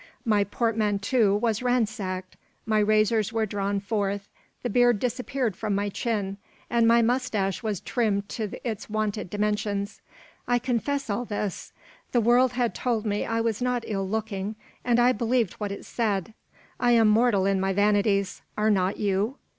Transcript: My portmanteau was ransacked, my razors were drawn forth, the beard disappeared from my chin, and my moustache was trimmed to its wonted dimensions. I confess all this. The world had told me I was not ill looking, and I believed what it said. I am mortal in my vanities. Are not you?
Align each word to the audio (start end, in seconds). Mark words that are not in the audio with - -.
My 0.25 0.43
portmanteau 0.45 1.35
was 1.35 1.61
ransacked, 1.61 2.35
my 2.65 2.79
razors 2.79 3.31
were 3.31 3.45
drawn 3.45 3.79
forth, 3.79 4.29
the 4.63 4.69
beard 4.71 4.97
disappeared 4.97 5.55
from 5.55 5.75
my 5.75 5.89
chin, 5.89 6.37
and 6.71 6.87
my 6.87 7.03
moustache 7.03 7.61
was 7.61 7.79
trimmed 7.81 8.27
to 8.29 8.57
its 8.67 8.89
wonted 8.89 9.29
dimensions. 9.29 10.01
I 10.47 10.57
confess 10.57 11.07
all 11.07 11.25
this. 11.25 11.71
The 12.13 12.19
world 12.19 12.53
had 12.53 12.73
told 12.73 13.05
me 13.05 13.27
I 13.27 13.41
was 13.41 13.61
not 13.61 13.83
ill 13.85 14.09
looking, 14.09 14.55
and 14.83 14.99
I 14.99 15.11
believed 15.11 15.53
what 15.59 15.71
it 15.71 15.85
said. 15.85 16.33
I 16.79 16.93
am 16.93 17.07
mortal 17.07 17.45
in 17.45 17.59
my 17.59 17.71
vanities. 17.71 18.41
Are 18.57 18.71
not 18.71 18.97
you? 18.97 19.35